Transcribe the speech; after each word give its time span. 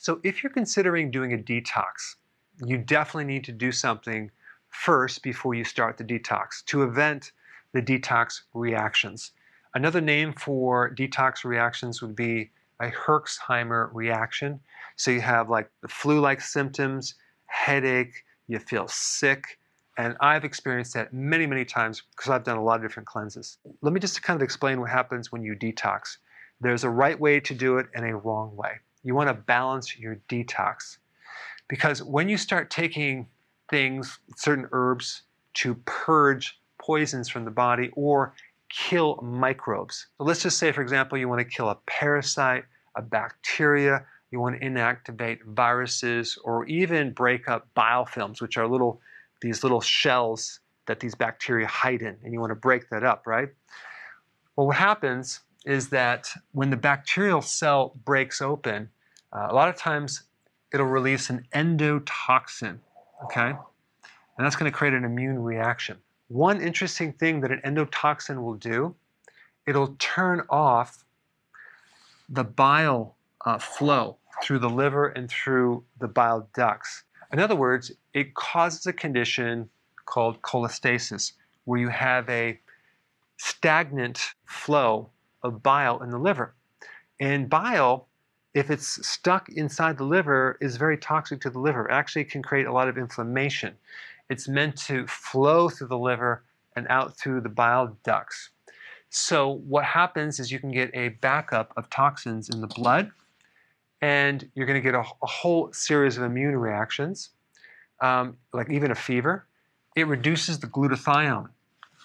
So 0.00 0.18
if 0.22 0.42
you're 0.42 0.50
considering 0.50 1.10
doing 1.10 1.34
a 1.34 1.36
detox, 1.36 2.16
you 2.64 2.78
definitely 2.78 3.30
need 3.30 3.44
to 3.44 3.52
do 3.52 3.70
something 3.70 4.30
first 4.70 5.22
before 5.22 5.52
you 5.52 5.62
start 5.62 5.98
the 5.98 6.04
detox 6.04 6.64
to 6.68 6.78
prevent 6.78 7.32
the 7.74 7.82
detox 7.82 8.40
reactions. 8.54 9.32
Another 9.74 10.00
name 10.00 10.32
for 10.32 10.94
detox 10.94 11.44
reactions 11.44 12.00
would 12.00 12.16
be 12.16 12.50
a 12.80 12.88
Herxheimer 12.90 13.90
reaction. 13.92 14.58
So 14.96 15.10
you 15.10 15.20
have 15.20 15.50
like 15.50 15.70
the 15.82 15.88
flu-like 15.88 16.40
symptoms, 16.40 17.16
headache, 17.44 18.24
you 18.48 18.58
feel 18.58 18.88
sick, 18.88 19.58
and 19.98 20.16
I've 20.22 20.46
experienced 20.46 20.94
that 20.94 21.12
many, 21.12 21.46
many 21.46 21.66
times 21.66 22.04
because 22.16 22.30
I've 22.30 22.44
done 22.44 22.56
a 22.56 22.64
lot 22.64 22.76
of 22.76 22.82
different 22.82 23.06
cleanses. 23.06 23.58
Let 23.82 23.92
me 23.92 24.00
just 24.00 24.22
kind 24.22 24.38
of 24.38 24.42
explain 24.42 24.80
what 24.80 24.88
happens 24.88 25.30
when 25.30 25.42
you 25.42 25.54
detox. 25.54 26.16
There's 26.58 26.84
a 26.84 26.90
right 26.90 27.20
way 27.20 27.38
to 27.40 27.54
do 27.54 27.76
it 27.76 27.88
and 27.94 28.06
a 28.06 28.16
wrong 28.16 28.56
way. 28.56 28.80
You 29.02 29.14
want 29.14 29.28
to 29.28 29.34
balance 29.34 29.98
your 29.98 30.16
detox. 30.28 30.98
Because 31.68 32.02
when 32.02 32.28
you 32.28 32.36
start 32.36 32.70
taking 32.70 33.26
things, 33.70 34.18
certain 34.36 34.68
herbs, 34.72 35.22
to 35.54 35.74
purge 35.84 36.60
poisons 36.78 37.28
from 37.28 37.44
the 37.44 37.50
body 37.50 37.90
or 37.94 38.34
kill 38.68 39.16
microbes. 39.22 40.06
So 40.18 40.24
let's 40.24 40.42
just 40.42 40.58
say, 40.58 40.72
for 40.72 40.82
example, 40.82 41.18
you 41.18 41.28
want 41.28 41.40
to 41.40 41.44
kill 41.44 41.68
a 41.68 41.78
parasite, 41.86 42.64
a 42.96 43.02
bacteria, 43.02 44.04
you 44.30 44.40
want 44.40 44.60
to 44.60 44.66
inactivate 44.66 45.42
viruses, 45.44 46.38
or 46.44 46.64
even 46.66 47.12
break 47.12 47.48
up 47.48 47.68
biofilms, 47.76 48.40
which 48.40 48.56
are 48.56 48.66
little 48.66 49.00
these 49.42 49.62
little 49.62 49.80
shells 49.80 50.60
that 50.86 51.00
these 51.00 51.14
bacteria 51.14 51.66
hide 51.66 52.02
in, 52.02 52.16
and 52.22 52.32
you 52.32 52.40
want 52.40 52.50
to 52.50 52.56
break 52.56 52.88
that 52.90 53.02
up, 53.02 53.26
right? 53.26 53.48
Well, 54.54 54.66
what 54.66 54.76
happens 54.76 55.40
is 55.64 55.90
that 55.90 56.30
when 56.52 56.70
the 56.70 56.76
bacterial 56.76 57.42
cell 57.42 57.92
breaks 58.04 58.40
open, 58.40 58.88
uh, 59.32 59.48
a 59.50 59.54
lot 59.54 59.68
of 59.68 59.76
times 59.76 60.22
it'll 60.72 60.86
release 60.86 61.30
an 61.30 61.46
endotoxin, 61.54 62.78
okay? 63.24 63.50
And 63.50 64.46
that's 64.46 64.56
going 64.56 64.70
to 64.70 64.76
create 64.76 64.94
an 64.94 65.04
immune 65.04 65.42
reaction. 65.42 65.98
One 66.28 66.60
interesting 66.60 67.12
thing 67.12 67.40
that 67.40 67.50
an 67.50 67.60
endotoxin 67.64 68.42
will 68.42 68.54
do, 68.54 68.94
it'll 69.66 69.96
turn 69.98 70.42
off 70.48 71.04
the 72.28 72.44
bile 72.44 73.16
uh, 73.44 73.58
flow 73.58 74.16
through 74.42 74.60
the 74.60 74.70
liver 74.70 75.08
and 75.08 75.28
through 75.28 75.84
the 75.98 76.08
bile 76.08 76.48
ducts. 76.54 77.04
In 77.32 77.38
other 77.38 77.56
words, 77.56 77.92
it 78.14 78.34
causes 78.34 78.86
a 78.86 78.92
condition 78.92 79.68
called 80.06 80.40
cholestasis, 80.42 81.32
where 81.64 81.80
you 81.80 81.88
have 81.88 82.28
a 82.28 82.58
stagnant 83.36 84.34
flow 84.46 85.10
of 85.42 85.62
bile 85.62 86.02
in 86.02 86.10
the 86.10 86.18
liver. 86.18 86.54
And 87.18 87.48
bile, 87.48 88.08
if 88.54 88.70
it's 88.70 89.06
stuck 89.06 89.48
inside 89.50 89.98
the 89.98 90.04
liver, 90.04 90.58
is 90.60 90.76
very 90.76 90.96
toxic 90.96 91.40
to 91.42 91.50
the 91.50 91.58
liver. 91.58 91.86
It 91.86 91.92
actually 91.92 92.24
can 92.24 92.42
create 92.42 92.66
a 92.66 92.72
lot 92.72 92.88
of 92.88 92.96
inflammation. 92.98 93.74
It's 94.28 94.48
meant 94.48 94.76
to 94.86 95.06
flow 95.06 95.68
through 95.68 95.88
the 95.88 95.98
liver 95.98 96.42
and 96.76 96.86
out 96.88 97.16
through 97.16 97.42
the 97.42 97.48
bile 97.48 97.96
ducts. 98.04 98.50
So 99.10 99.54
what 99.66 99.84
happens 99.84 100.38
is 100.38 100.52
you 100.52 100.60
can 100.60 100.70
get 100.70 100.90
a 100.94 101.08
backup 101.08 101.72
of 101.76 101.90
toxins 101.90 102.48
in 102.48 102.60
the 102.60 102.68
blood, 102.68 103.10
and 104.00 104.48
you're 104.54 104.66
going 104.66 104.80
to 104.80 104.84
get 104.84 104.94
a, 104.94 105.00
a 105.00 105.26
whole 105.26 105.72
series 105.72 106.16
of 106.16 106.22
immune 106.22 106.56
reactions, 106.56 107.30
um, 108.00 108.36
like 108.52 108.70
even 108.70 108.92
a 108.92 108.94
fever. 108.94 109.46
It 109.96 110.06
reduces 110.06 110.60
the 110.60 110.68
glutathione 110.68 111.50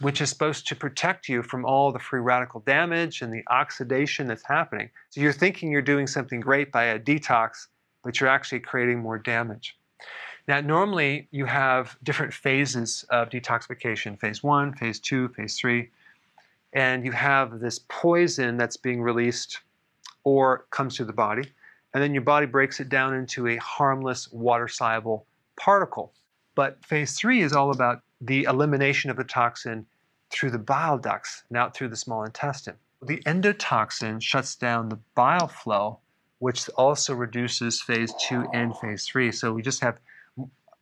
which 0.00 0.20
is 0.20 0.28
supposed 0.28 0.66
to 0.68 0.76
protect 0.76 1.28
you 1.28 1.42
from 1.42 1.64
all 1.64 1.90
the 1.90 1.98
free 1.98 2.20
radical 2.20 2.60
damage 2.60 3.22
and 3.22 3.32
the 3.32 3.42
oxidation 3.48 4.26
that's 4.26 4.44
happening. 4.44 4.90
So 5.10 5.20
you're 5.20 5.32
thinking 5.32 5.70
you're 5.70 5.82
doing 5.82 6.06
something 6.06 6.40
great 6.40 6.70
by 6.70 6.84
a 6.84 6.98
detox, 6.98 7.68
but 8.02 8.20
you're 8.20 8.28
actually 8.28 8.60
creating 8.60 9.00
more 9.00 9.18
damage. 9.18 9.78
Now, 10.48 10.60
normally 10.60 11.28
you 11.32 11.44
have 11.46 11.96
different 12.02 12.32
phases 12.32 13.04
of 13.10 13.30
detoxification 13.30 14.20
phase 14.20 14.42
one, 14.42 14.74
phase 14.74 15.00
two, 15.00 15.28
phase 15.30 15.58
three, 15.58 15.90
and 16.72 17.04
you 17.04 17.12
have 17.12 17.58
this 17.58 17.80
poison 17.88 18.56
that's 18.56 18.76
being 18.76 19.00
released 19.02 19.60
or 20.24 20.66
comes 20.70 20.96
to 20.96 21.04
the 21.04 21.12
body, 21.12 21.50
and 21.94 22.02
then 22.02 22.12
your 22.12 22.22
body 22.22 22.46
breaks 22.46 22.80
it 22.80 22.88
down 22.88 23.14
into 23.14 23.48
a 23.48 23.56
harmless 23.56 24.30
water 24.30 24.68
soluble 24.68 25.26
particle. 25.56 26.12
But 26.54 26.84
phase 26.84 27.18
three 27.18 27.42
is 27.42 27.52
all 27.52 27.70
about 27.70 28.02
the 28.20 28.44
elimination 28.44 29.10
of 29.10 29.16
the 29.16 29.24
toxin 29.24 29.86
through 30.30 30.50
the 30.50 30.58
bile 30.58 30.98
ducts 30.98 31.44
and 31.48 31.58
out 31.58 31.74
through 31.74 31.88
the 31.88 31.96
small 31.96 32.24
intestine. 32.24 32.76
The 33.02 33.18
endotoxin 33.26 34.22
shuts 34.22 34.56
down 34.56 34.88
the 34.88 34.98
bile 35.14 35.48
flow, 35.48 35.98
which 36.38 36.68
also 36.70 37.14
reduces 37.14 37.80
phase 37.80 38.12
two 38.20 38.46
and 38.52 38.76
phase 38.78 39.06
three. 39.06 39.30
So 39.32 39.52
we 39.52 39.62
just 39.62 39.80
have 39.80 39.98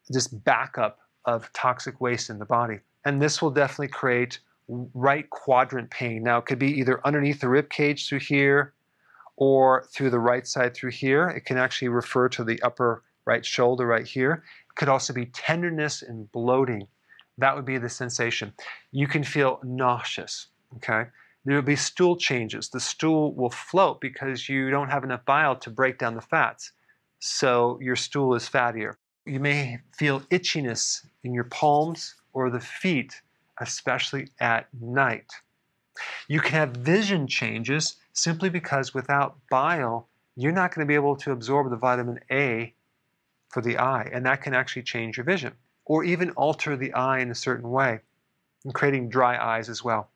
this 0.08 0.28
backup 0.28 1.00
of 1.24 1.52
toxic 1.52 2.00
waste 2.00 2.30
in 2.30 2.38
the 2.38 2.44
body. 2.44 2.78
And 3.04 3.20
this 3.20 3.42
will 3.42 3.50
definitely 3.50 3.88
create 3.88 4.38
right 4.68 5.28
quadrant 5.30 5.90
pain. 5.90 6.22
Now, 6.22 6.38
it 6.38 6.46
could 6.46 6.58
be 6.58 6.78
either 6.78 7.00
underneath 7.06 7.40
the 7.40 7.48
rib 7.48 7.68
cage 7.68 8.08
through 8.08 8.20
here 8.20 8.72
or 9.36 9.84
through 9.92 10.10
the 10.10 10.18
right 10.18 10.46
side 10.46 10.74
through 10.74 10.92
here. 10.92 11.28
It 11.28 11.44
can 11.44 11.58
actually 11.58 11.88
refer 11.88 12.28
to 12.30 12.44
the 12.44 12.60
upper 12.62 13.02
right 13.26 13.44
shoulder 13.44 13.86
right 13.86 14.06
here. 14.06 14.44
It 14.70 14.76
could 14.76 14.88
also 14.88 15.12
be 15.12 15.26
tenderness 15.26 16.02
and 16.02 16.30
bloating 16.32 16.86
that 17.38 17.54
would 17.56 17.64
be 17.64 17.78
the 17.78 17.88
sensation. 17.88 18.52
You 18.92 19.06
can 19.06 19.24
feel 19.24 19.60
nauseous, 19.64 20.48
okay? 20.76 21.08
There 21.44 21.56
will 21.56 21.62
be 21.62 21.76
stool 21.76 22.16
changes. 22.16 22.68
The 22.68 22.80
stool 22.80 23.34
will 23.34 23.50
float 23.50 24.00
because 24.00 24.48
you 24.48 24.70
don't 24.70 24.88
have 24.90 25.04
enough 25.04 25.24
bile 25.24 25.56
to 25.56 25.70
break 25.70 25.98
down 25.98 26.14
the 26.14 26.20
fats. 26.20 26.72
So 27.18 27.78
your 27.82 27.96
stool 27.96 28.34
is 28.34 28.48
fattier. 28.48 28.94
You 29.26 29.40
may 29.40 29.78
feel 29.92 30.20
itchiness 30.30 31.06
in 31.22 31.34
your 31.34 31.44
palms 31.44 32.14
or 32.32 32.50
the 32.50 32.60
feet, 32.60 33.20
especially 33.60 34.28
at 34.40 34.68
night. 34.80 35.30
You 36.28 36.40
can 36.40 36.52
have 36.52 36.70
vision 36.70 37.26
changes 37.26 37.96
simply 38.12 38.48
because 38.48 38.94
without 38.94 39.36
bile, 39.50 40.08
you're 40.36 40.52
not 40.52 40.74
going 40.74 40.86
to 40.86 40.88
be 40.88 40.94
able 40.94 41.16
to 41.16 41.32
absorb 41.32 41.70
the 41.70 41.76
vitamin 41.76 42.20
A 42.30 42.74
for 43.50 43.60
the 43.60 43.78
eye, 43.78 44.10
and 44.12 44.26
that 44.26 44.42
can 44.42 44.52
actually 44.52 44.82
change 44.82 45.16
your 45.16 45.24
vision 45.24 45.54
or 45.84 46.04
even 46.04 46.30
alter 46.30 46.76
the 46.76 46.92
eye 46.94 47.18
in 47.18 47.30
a 47.30 47.34
certain 47.34 47.70
way, 47.70 48.00
and 48.64 48.74
creating 48.74 49.08
dry 49.08 49.36
eyes 49.36 49.68
as 49.68 49.84
well. 49.84 50.08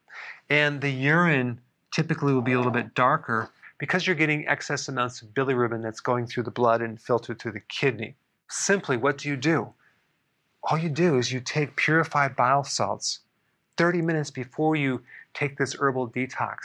And 0.48 0.80
the 0.80 0.90
urine 0.90 1.60
typically 1.90 2.32
will 2.32 2.42
be 2.42 2.52
a 2.52 2.56
little 2.56 2.72
bit 2.72 2.94
darker 2.94 3.50
because 3.78 4.06
you're 4.06 4.16
getting 4.16 4.46
excess 4.48 4.88
amounts 4.88 5.22
of 5.22 5.28
bilirubin 5.28 5.82
that's 5.82 6.00
going 6.00 6.26
through 6.26 6.42
the 6.42 6.50
blood 6.50 6.82
and 6.82 7.00
filtered 7.00 7.38
through 7.38 7.52
the 7.52 7.60
kidney. 7.60 8.16
Simply, 8.48 8.96
what 8.96 9.18
do 9.18 9.28
you 9.28 9.36
do? 9.36 9.72
All 10.64 10.78
you 10.78 10.88
do 10.88 11.18
is 11.18 11.32
you 11.32 11.40
take 11.40 11.76
purified 11.76 12.34
bile 12.34 12.64
salts 12.64 13.20
30 13.76 14.02
minutes 14.02 14.30
before 14.30 14.74
you 14.74 15.02
take 15.34 15.56
this 15.56 15.76
herbal 15.78 16.08
detox. 16.08 16.56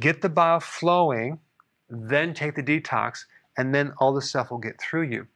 Get 0.00 0.22
the 0.22 0.28
bile 0.28 0.60
flowing, 0.60 1.38
then 1.90 2.32
take 2.32 2.54
the 2.54 2.62
detox, 2.62 3.26
and 3.58 3.74
then 3.74 3.92
all 3.98 4.14
the 4.14 4.22
stuff 4.22 4.50
will 4.50 4.58
get 4.58 4.80
through 4.80 5.02
you. 5.02 5.26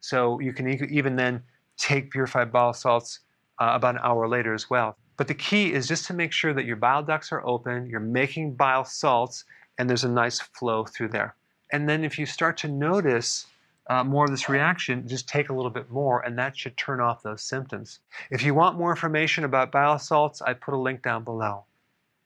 So 0.00 0.40
you 0.40 0.52
can 0.52 0.68
even 0.68 1.16
then 1.16 1.42
take 1.76 2.10
purified 2.10 2.52
bile 2.52 2.72
salts 2.72 3.20
uh, 3.60 3.70
about 3.74 3.96
an 3.96 4.00
hour 4.02 4.28
later 4.28 4.54
as 4.54 4.68
well. 4.70 4.96
But 5.16 5.28
the 5.28 5.34
key 5.34 5.72
is 5.72 5.86
just 5.86 6.06
to 6.06 6.14
make 6.14 6.32
sure 6.32 6.54
that 6.54 6.64
your 6.64 6.76
bile 6.76 7.02
ducts 7.02 7.32
are 7.32 7.46
open, 7.46 7.86
you're 7.86 8.00
making 8.00 8.54
bile 8.54 8.84
salts, 8.84 9.44
and 9.78 9.88
there's 9.88 10.04
a 10.04 10.08
nice 10.08 10.40
flow 10.40 10.84
through 10.84 11.08
there. 11.08 11.34
And 11.72 11.88
then 11.88 12.04
if 12.04 12.18
you 12.18 12.26
start 12.26 12.56
to 12.58 12.68
notice 12.68 13.46
uh, 13.88 14.04
more 14.04 14.24
of 14.24 14.30
this 14.30 14.48
reaction, 14.48 15.06
just 15.08 15.28
take 15.28 15.48
a 15.48 15.52
little 15.52 15.70
bit 15.70 15.90
more, 15.90 16.20
and 16.20 16.38
that 16.38 16.56
should 16.56 16.76
turn 16.76 17.00
off 17.00 17.22
those 17.22 17.42
symptoms. 17.42 18.00
If 18.30 18.42
you 18.42 18.54
want 18.54 18.78
more 18.78 18.90
information 18.90 19.44
about 19.44 19.72
bile 19.72 19.98
salts, 19.98 20.40
I 20.42 20.54
put 20.54 20.74
a 20.74 20.78
link 20.78 21.02
down 21.02 21.24
below. 21.24 21.64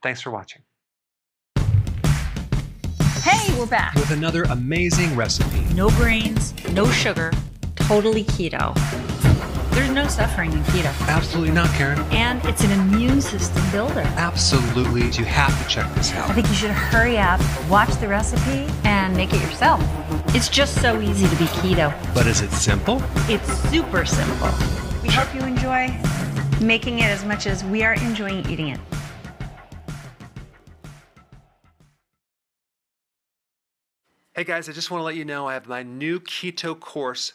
Thanks 0.03 0.21
for 0.21 0.31
watching. 0.31 0.63
Hey, 3.23 3.59
we're 3.59 3.67
back. 3.67 3.95
With 3.95 4.11
another 4.11 4.45
amazing 4.45 5.17
recipe. 5.17 5.63
No 5.75 5.89
grains, 5.91 6.55
no 6.73 6.89
sugar, 6.91 7.33
totally 7.75 8.25
keto. 8.25 8.75
There's 9.77 9.91
no 9.91 10.09
suffering 10.09 10.55
in 10.55 10.61
keto. 10.61 10.91
Absolutely 11.07 11.53
not, 11.53 11.69
Karen. 11.75 11.99
And 12.11 12.43
it's 12.47 12.65
an 12.65 12.71
immune 12.71 13.21
system 13.21 13.63
builder. 13.71 14.01
Absolutely. 14.17 15.03
You 15.11 15.27
have 15.27 15.63
to 15.63 15.69
check 15.69 15.95
this 15.95 16.15
out. 16.15 16.31
I 16.31 16.33
think 16.33 16.49
you 16.49 16.55
should 16.55 16.71
hurry 16.71 17.19
up, 17.19 17.39
watch 17.69 17.95
the 17.97 18.09
recipe, 18.09 18.73
and 18.85 19.15
make 19.15 19.35
it 19.35 19.41
yourself. 19.43 19.83
It's 20.35 20.49
just 20.49 20.81
so 20.81 20.99
easy 21.03 21.29
to 21.29 21.37
be 21.37 21.45
keto. 21.45 21.93
But 22.15 22.27
is 22.27 22.41
it 22.41 22.53
simple? 22.53 23.03
It's 23.29 23.47
super 23.69 24.07
simple. 24.07 24.49
We 25.03 25.11
hope 25.11 25.35
you 25.35 25.43
enjoy 25.43 25.95
making 26.59 27.01
it 27.01 27.11
as 27.11 27.27
much 27.27 27.47
as 27.47 27.63
we 27.63 27.83
are 27.83 27.93
enjoying 27.97 28.49
eating 28.51 28.69
it. 28.69 28.81
Hey 34.35 34.45
guys, 34.45 34.71
I 34.71 34.73
just 34.73 34.91
want 34.91 35.03
to 35.03 35.05
let 35.05 35.17
you 35.17 35.27
know 35.27 35.47
I 35.47 35.53
have 35.53 35.69
my 35.69 35.83
new 35.83 36.19
keto 36.19 36.81
course 36.81 37.35